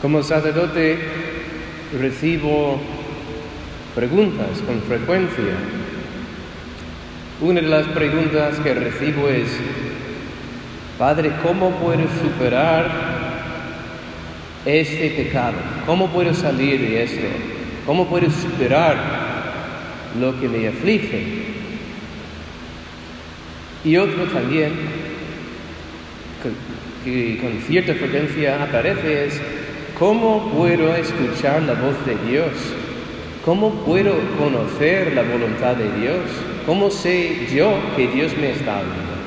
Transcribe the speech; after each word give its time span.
Como 0.00 0.22
sacerdote 0.22 0.96
recibo 1.98 2.78
preguntas 3.96 4.60
con 4.64 4.80
frecuencia. 4.82 5.54
Una 7.40 7.60
de 7.60 7.66
las 7.66 7.86
preguntas 7.88 8.60
que 8.60 8.74
recibo 8.74 9.28
es, 9.28 9.48
Padre, 10.96 11.32
¿cómo 11.42 11.70
puedo 11.72 12.02
superar 12.22 12.88
este 14.64 15.10
pecado? 15.10 15.56
¿Cómo 15.84 16.08
puedo 16.10 16.32
salir 16.32 16.80
de 16.80 17.02
esto? 17.02 17.26
¿Cómo 17.84 18.06
puedo 18.06 18.30
superar 18.30 18.96
lo 20.20 20.38
que 20.38 20.48
me 20.48 20.68
aflige? 20.68 21.24
Y 23.84 23.96
otro 23.96 24.26
también, 24.26 24.72
que 27.04 27.38
con 27.40 27.60
cierta 27.66 27.94
frecuencia 27.94 28.62
aparece, 28.62 29.26
es, 29.26 29.40
¿Cómo 29.98 30.52
puedo 30.52 30.94
escuchar 30.94 31.62
la 31.62 31.74
voz 31.74 32.06
de 32.06 32.14
Dios? 32.30 32.52
¿Cómo 33.44 33.70
puedo 33.84 34.14
conocer 34.38 35.12
la 35.12 35.22
voluntad 35.22 35.74
de 35.74 35.90
Dios? 36.00 36.20
¿Cómo 36.66 36.88
sé 36.88 37.48
yo 37.52 37.72
que 37.96 38.06
Dios 38.06 38.36
me 38.36 38.52
está 38.52 38.78
hablando? 38.78 39.18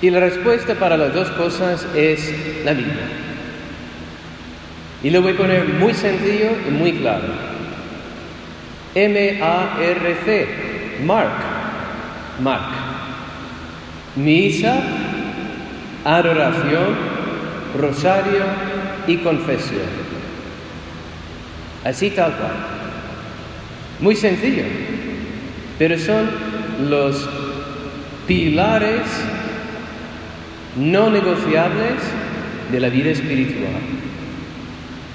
Y 0.00 0.10
la 0.10 0.18
respuesta 0.18 0.74
para 0.74 0.96
las 0.96 1.14
dos 1.14 1.30
cosas 1.30 1.86
es 1.94 2.64
la 2.64 2.72
Biblia. 2.72 3.06
Y 5.04 5.10
lo 5.10 5.22
voy 5.22 5.34
a 5.34 5.36
poner 5.36 5.64
muy 5.64 5.94
sencillo 5.94 6.50
y 6.66 6.70
muy 6.72 6.92
claro. 6.94 7.28
M-A-R-C, 8.96 10.46
Mark, 11.04 11.38
Mark. 12.42 12.68
Misa, 14.16 14.82
adoración, 16.04 16.96
rosario, 17.78 18.71
y 19.06 19.16
confesión. 19.18 20.12
Así 21.84 22.10
tal 22.10 22.32
cual. 22.32 22.52
Muy 24.00 24.16
sencillo, 24.16 24.64
pero 25.78 25.98
son 25.98 26.28
los 26.88 27.28
pilares 28.26 29.02
no 30.76 31.10
negociables 31.10 32.00
de 32.70 32.80
la 32.80 32.88
vida 32.88 33.10
espiritual. 33.10 33.80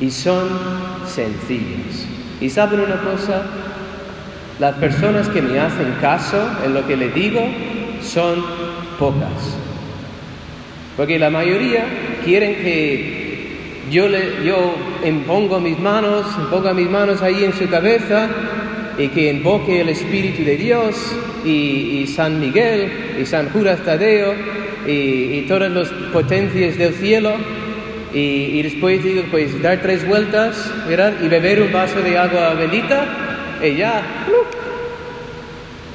Y 0.00 0.10
son 0.10 0.48
sencillos. 1.06 2.06
Y 2.40 2.50
saben 2.50 2.80
una 2.80 2.96
cosa, 2.96 3.42
las 4.58 4.74
personas 4.76 5.28
que 5.28 5.40
me 5.40 5.58
hacen 5.58 5.94
caso 6.00 6.42
en 6.64 6.74
lo 6.74 6.86
que 6.86 6.96
le 6.96 7.10
digo 7.10 7.40
son 8.02 8.44
pocas. 8.98 9.56
Porque 10.96 11.18
la 11.18 11.30
mayoría 11.30 11.84
quieren 12.24 12.56
que 12.56 13.23
yo, 13.90 14.08
le, 14.08 14.44
yo 14.44 14.74
impongo 15.04 15.60
mis 15.60 15.78
manos, 15.78 16.26
impongo 16.38 16.72
mis 16.74 16.88
manos 16.88 17.22
ahí 17.22 17.44
en 17.44 17.52
su 17.52 17.68
cabeza 17.68 18.28
y 18.98 19.08
que 19.08 19.30
invoque 19.30 19.80
el 19.80 19.88
Espíritu 19.88 20.44
de 20.44 20.56
Dios 20.56 20.96
y, 21.44 22.06
San 22.06 22.40
Miguel 22.40 23.16
y 23.20 23.26
San 23.26 23.50
Judas 23.50 23.80
Tadeo 23.84 24.34
y, 24.86 25.42
todas 25.42 25.70
las 25.70 25.88
potencias 26.12 26.78
del 26.78 26.94
cielo 26.94 27.32
y, 28.12 28.62
después 28.62 29.02
digo 29.02 29.24
pues 29.30 29.60
dar 29.60 29.80
tres 29.82 30.06
vueltas 30.06 30.70
¿verdad? 30.88 31.14
y 31.22 31.28
beber 31.28 31.62
un 31.62 31.72
vaso 31.72 32.00
de 32.00 32.16
agua 32.16 32.54
bendita 32.54 33.04
y 33.62 33.76
ya, 33.76 34.02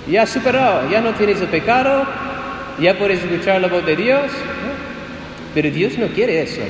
ya 0.10 0.26
superado, 0.26 0.90
ya 0.90 1.02
no 1.02 1.12
tienes 1.14 1.40
el 1.42 1.48
pecado, 1.48 2.06
ya 2.80 2.98
puedes 2.98 3.24
escuchar 3.24 3.62
la 3.62 3.68
voz 3.68 3.86
de 3.86 3.96
Dios, 3.96 4.24
pero 5.54 5.70
Dios 5.70 5.98
no 5.98 6.08
quiere 6.08 6.42
eso. 6.42 6.62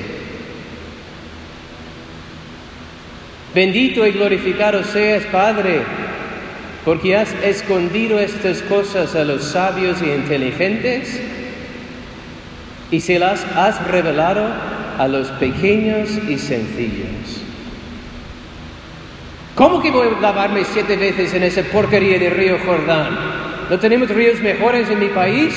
Bendito 3.53 4.05
y 4.05 4.11
glorificado 4.11 4.83
seas, 4.83 5.23
Padre, 5.25 5.81
porque 6.85 7.15
has 7.15 7.33
escondido 7.43 8.19
estas 8.19 8.61
cosas 8.61 9.15
a 9.15 9.23
los 9.23 9.43
sabios 9.43 10.01
y 10.01 10.11
inteligentes 10.11 11.19
y 12.91 13.01
se 13.01 13.17
las 13.17 13.43
has 13.55 13.85
revelado 13.87 14.45
a 14.97 15.07
los 15.07 15.29
pequeños 15.31 16.09
y 16.27 16.37
sencillos. 16.37 17.41
¿Cómo 19.55 19.81
que 19.81 19.91
voy 19.91 20.07
a 20.07 20.21
lavarme 20.21 20.63
siete 20.63 20.95
veces 20.95 21.33
en 21.33 21.43
esa 21.43 21.63
porquería 21.63 22.19
de 22.19 22.29
río 22.29 22.57
Jordán? 22.65 23.17
¿No 23.69 23.79
tenemos 23.79 24.09
ríos 24.09 24.39
mejores 24.41 24.89
en 24.89 24.99
mi 24.99 25.09
país? 25.09 25.53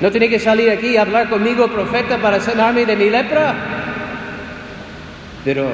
¿No 0.00 0.10
tiene 0.10 0.28
que 0.28 0.38
salir 0.38 0.70
aquí 0.70 0.96
a 0.96 1.02
hablar 1.02 1.28
conmigo, 1.28 1.68
profeta, 1.68 2.18
para 2.18 2.40
sanarme 2.40 2.86
de 2.86 2.96
mi 2.96 3.10
lepra? 3.10 3.54
Pero 5.44 5.72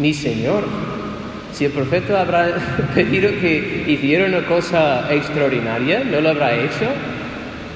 mi 0.00 0.14
Señor. 0.14 0.64
Si 1.52 1.66
el 1.66 1.72
profeta 1.72 2.22
habrá 2.22 2.56
pedido 2.94 3.30
que 3.40 3.84
hiciera 3.86 4.26
una 4.26 4.46
cosa 4.46 5.12
extraordinaria, 5.12 6.02
¿no 6.04 6.20
lo 6.20 6.30
habrá 6.30 6.54
hecho? 6.54 6.88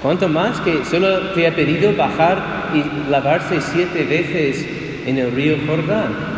¿Cuánto 0.02 0.28
más 0.28 0.60
que 0.60 0.84
solo 0.84 1.32
te 1.32 1.46
ha 1.46 1.54
pedido 1.54 1.94
bajar 1.94 2.70
y 2.74 3.10
lavarse 3.10 3.60
siete 3.60 4.04
veces 4.04 4.66
en 5.06 5.18
el 5.18 5.32
río 5.32 5.56
Jordán? 5.66 6.34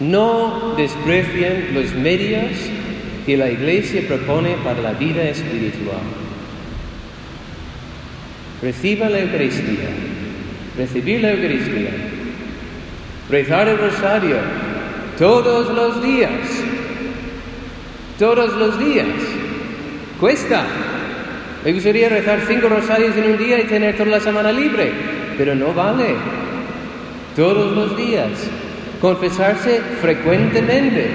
No 0.00 0.74
desprecien 0.76 1.70
los 1.74 1.94
medios 1.94 2.52
que 3.26 3.36
la 3.36 3.50
Iglesia 3.50 4.02
propone 4.06 4.56
para 4.62 4.80
la 4.80 4.92
vida 4.92 5.24
espiritual. 5.24 6.00
Reciba 8.62 9.08
la 9.08 9.20
Eucaristía. 9.20 9.88
Recibir 10.76 11.20
la 11.20 11.32
Eucaristía 11.32 12.17
rezar 13.30 13.68
el 13.68 13.78
rosario 13.78 14.36
todos 15.18 15.74
los 15.74 16.02
días, 16.02 16.30
todos 18.18 18.52
los 18.54 18.78
días. 18.78 19.06
Cuesta. 20.20 20.64
Me 21.64 21.72
gustaría 21.72 22.08
rezar 22.08 22.40
cinco 22.46 22.68
rosarios 22.68 23.16
en 23.16 23.32
un 23.32 23.38
día 23.38 23.60
y 23.60 23.64
tener 23.64 23.96
toda 23.96 24.10
la 24.10 24.20
semana 24.20 24.52
libre, 24.52 24.92
pero 25.36 25.54
no 25.54 25.74
vale. 25.74 26.14
Todos 27.34 27.76
los 27.76 27.96
días. 27.96 28.30
Confesarse 29.00 29.80
frecuentemente. 30.00 31.08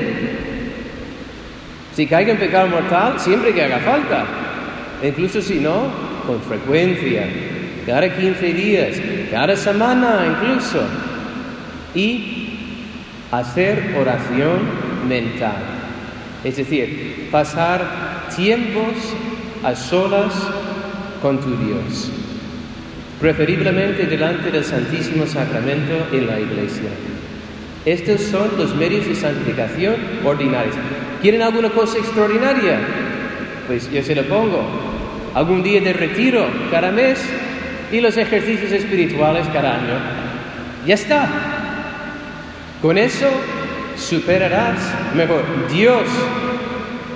Si 1.95 2.07
caiga 2.07 2.33
en 2.33 2.39
pecado 2.39 2.67
mortal, 2.67 3.19
siempre 3.19 3.53
que 3.53 3.63
haga 3.63 3.79
falta. 3.79 4.25
Incluso 5.01 5.41
si 5.41 5.59
no, 5.59 5.87
con 6.25 6.41
frecuencia. 6.41 7.27
Cada 7.85 8.13
15 8.13 8.53
días, 8.53 9.01
cada 9.31 9.55
semana 9.55 10.25
incluso 10.27 10.81
y 11.95 12.59
hacer 13.31 13.95
oración 13.99 14.59
mental. 15.07 15.57
Es 16.43 16.57
decir, 16.57 17.29
pasar 17.31 18.27
tiempos 18.35 18.93
a 19.63 19.75
solas 19.75 20.33
con 21.21 21.39
tu 21.39 21.55
Dios, 21.55 22.11
preferiblemente 23.19 24.05
delante 24.05 24.51
del 24.51 24.63
Santísimo 24.63 25.25
Sacramento 25.25 26.07
en 26.11 26.27
la 26.27 26.39
iglesia. 26.39 26.89
Estos 27.85 28.21
son 28.21 28.51
los 28.57 28.75
medios 28.75 29.05
de 29.07 29.15
santificación 29.15 29.95
ordinarios. 30.23 30.75
¿Quieren 31.21 31.41
alguna 31.41 31.69
cosa 31.69 31.97
extraordinaria? 31.97 32.79
Pues 33.67 33.91
yo 33.91 34.03
se 34.03 34.15
lo 34.15 34.23
pongo. 34.23 34.63
Algún 35.33 35.63
día 35.63 35.81
de 35.81 35.93
retiro 35.93 36.45
cada 36.69 36.91
mes 36.91 37.19
y 37.91 37.99
los 37.99 38.15
ejercicios 38.17 38.71
espirituales 38.71 39.47
cada 39.53 39.75
año. 39.75 39.99
Ya 40.85 40.95
está. 40.95 41.52
Con 42.83 42.97
eso 42.97 43.29
superarás, 43.95 44.77
mejor, 45.15 45.45
Dios 45.71 46.03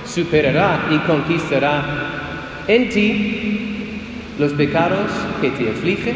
superará 0.05 0.87
y 0.89 0.97
conquistará 0.99 2.63
en 2.69 2.87
ti 2.87 3.99
los 4.39 4.53
pecados 4.53 5.11
que 5.41 5.49
te 5.49 5.69
afligen 5.69 6.15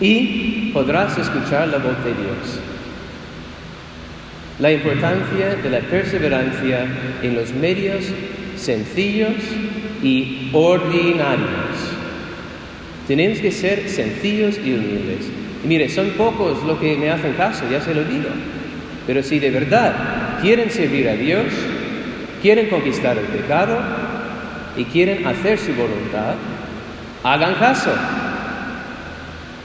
y 0.00 0.72
podrás 0.72 1.16
escuchar 1.16 1.68
la 1.68 1.78
voz 1.78 2.02
de 2.02 2.12
Dios. 2.12 2.60
La 4.58 4.72
importancia 4.72 5.54
de 5.54 5.70
la 5.70 5.80
perseverancia 5.82 6.88
en 7.22 7.36
los 7.36 7.52
medios 7.52 8.04
sencillos 8.56 9.36
y 10.02 10.50
ordinarios. 10.52 11.78
Tenemos 13.06 13.38
que 13.38 13.52
ser 13.52 13.88
sencillos 13.88 14.58
y 14.58 14.72
humildes. 14.72 15.30
Y 15.64 15.66
mire, 15.66 15.88
son 15.88 16.10
pocos 16.10 16.62
los 16.64 16.78
que 16.78 16.96
me 16.96 17.10
hacen 17.10 17.34
caso, 17.34 17.64
ya 17.70 17.80
se 17.80 17.94
lo 17.94 18.04
digo. 18.04 18.28
Pero 19.06 19.22
si 19.22 19.38
de 19.38 19.50
verdad 19.50 20.40
quieren 20.40 20.70
servir 20.70 21.08
a 21.08 21.14
Dios, 21.14 21.44
quieren 22.40 22.68
conquistar 22.68 23.18
el 23.18 23.26
pecado 23.26 23.78
y 24.76 24.84
quieren 24.84 25.26
hacer 25.26 25.58
su 25.58 25.74
voluntad, 25.74 26.34
hagan 27.22 27.54
caso. 27.54 27.90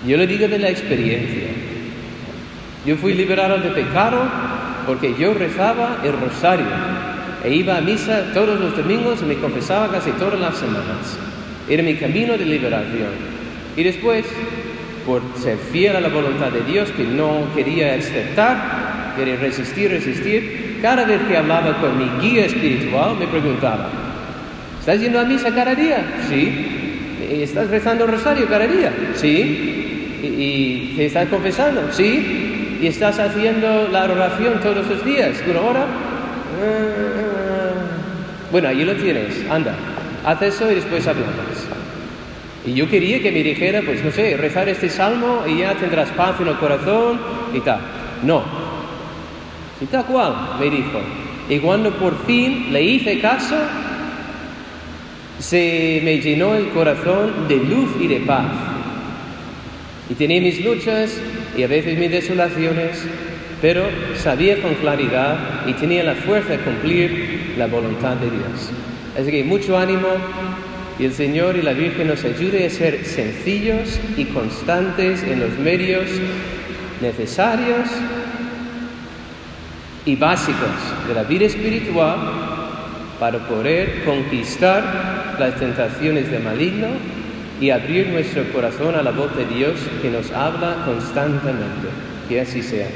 Yo 0.06 0.18
le 0.18 0.28
digo 0.28 0.48
de 0.48 0.60
la 0.60 0.70
experiencia. 0.70 1.48
Yo 2.86 2.98
fui 2.98 3.14
liberado 3.14 3.58
de 3.58 3.70
pecado 3.70 4.22
porque 4.86 5.16
yo 5.18 5.34
rezaba 5.34 5.98
el 6.04 6.14
rosario 6.20 6.68
e 7.44 7.54
iba 7.54 7.78
a 7.78 7.82
misa 7.82 8.32
todos 8.34 8.60
los 8.60 8.76
domingos 8.76 9.22
y 9.22 9.26
me 9.26 9.36
confesaba 9.36 9.90
casi 9.90 10.12
todas 10.12 10.40
las 10.40 10.58
semanas. 10.58 11.18
Era 11.70 11.84
mi 11.84 11.96
camino 11.96 12.38
de 12.38 12.46
liberación. 12.46 13.10
Y 13.76 13.84
después 13.84 14.26
por 15.06 15.22
ser 15.38 15.58
fiel 15.58 15.96
a 15.96 16.02
la 16.02 16.10
voluntad 16.10 16.52
de 16.52 16.62
Dios 16.62 16.90
que 16.92 17.04
no 17.04 17.48
quería 17.56 17.96
aceptar, 17.96 19.14
quería 19.16 19.38
resistir, 19.38 19.92
resistir, 19.92 20.80
cada 20.82 21.06
vez 21.06 21.22
que 21.28 21.38
hablaba 21.38 21.80
con 21.80 21.98
mi 21.98 22.10
guía 22.22 22.46
espiritual 22.46 23.16
me 23.18 23.28
preguntaba, 23.28 23.90
¿estás 24.80 25.00
yendo 25.00 25.20
a 25.20 25.24
misa 25.24 25.54
cada 25.54 25.76
día? 25.76 26.04
Sí. 26.30 26.72
¿Estás 27.30 27.70
rezando 27.70 28.06
el 28.06 28.12
rosario 28.12 28.48
cada 28.48 28.68
día? 28.68 28.92
Sí. 29.16 30.20
¿Y, 30.22 30.94
te 30.96 31.06
estás 31.06 31.28
confesando? 31.30 31.92
Sí. 31.92 32.78
¿Y 32.82 32.88
estás 32.88 33.20
haciendo 33.20 33.88
la 33.92 34.06
oración 34.06 34.60
todos 34.62 34.88
los 34.88 35.06
días? 35.06 35.42
¿Una 35.50 35.62
hora? 35.62 35.86
Ah. 36.62 37.16
Bueno, 38.52 38.70
ahí 38.70 38.86
lo 38.86 38.96
tienes, 38.96 39.44
anda, 39.50 39.76
haz 40.24 40.42
eso 40.42 40.72
y 40.72 40.76
después 40.76 41.06
hablamos. 41.08 41.55
Y 42.66 42.74
yo 42.74 42.90
quería 42.90 43.22
que 43.22 43.32
me 43.32 43.44
dijera, 43.44 43.82
pues 43.86 44.04
no 44.04 44.12
sé, 44.12 44.36
rezar 44.38 44.68
este 44.70 44.90
salmo 44.90 45.44
y 45.48 45.60
ya 45.60 45.76
tendrás 45.76 46.10
paz 46.10 46.40
en 46.42 46.48
el 46.48 46.56
corazón 46.56 47.20
y 47.54 47.60
tal. 47.60 47.80
No. 48.24 48.44
Y 49.80 49.86
tal 49.86 50.06
cual, 50.06 50.34
me 50.60 50.70
dijo. 50.70 51.00
Y 51.48 51.60
cuando 51.60 51.92
por 51.92 52.26
fin 52.26 52.74
le 52.74 52.82
hice 52.82 53.20
caso, 53.20 53.56
se 55.40 56.02
me 56.04 56.20
llenó 56.20 56.56
el 56.56 56.70
corazón 56.70 57.48
de 57.48 57.58
luz 57.58 57.90
y 58.00 58.08
de 58.08 58.20
paz. 58.22 58.52
Y 60.10 60.16
tenía 60.16 60.42
mis 60.42 60.64
luchas 60.64 61.20
y 61.58 61.64
a 61.64 61.68
veces 61.68 61.98
mis 61.98 62.10
desolaciones, 62.12 63.04
pero 63.62 63.84
sabía 64.16 64.62
con 64.62 64.74
claridad 64.76 65.68
y 65.68 65.74
tenía 65.74 66.04
la 66.04 66.16
fuerza 66.16 66.54
de 66.54 66.60
cumplir 66.60 67.54
la 67.58 67.68
voluntad 67.68 68.16
de 68.16 68.30
Dios. 68.30 68.72
Así 69.20 69.32
que 69.32 69.44
mucho 69.44 69.78
ánimo, 69.78 70.08
y 70.98 71.06
el 71.06 71.14
Señor 71.14 71.58
y 71.58 71.62
la 71.62 71.74
Virgen 71.74 72.08
nos 72.08 72.24
ayude 72.24 72.66
a 72.66 72.70
ser 72.70 73.06
sencillos 73.06 74.00
y 74.16 74.26
constantes 74.26 75.24
en 75.24 75.40
los 75.40 75.58
medios 75.60 76.06
necesarios 77.02 77.90
y 80.06 80.16
básicos 80.16 80.70
de 81.08 81.14
la 81.14 81.24
vida 81.24 81.46
espiritual 81.46 82.18
para 83.20 83.40
poder 83.48 84.04
conquistar 84.06 85.36
las 85.40 85.56
tentaciones 85.56 86.32
del 86.32 86.44
maligno 86.44 86.88
y 87.60 87.70
abrir 87.70 88.08
nuestro 88.08 88.44
corazón 88.52 88.96
a 88.96 89.02
la 89.02 89.12
voz 89.12 89.36
de 89.36 89.46
Dios 89.46 89.80
que 90.02 90.10
nos 90.10 90.32
habla 90.32 90.84
constantemente. 90.86 91.88
Que 92.28 92.42
así 92.42 92.62
sea. 92.62 92.88